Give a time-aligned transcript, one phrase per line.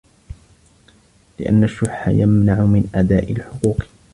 [1.39, 3.85] لِأَنَّ الشُّحَّ يَمْنَعُ مِنْ أَدَاءِ الْحُقُوقِ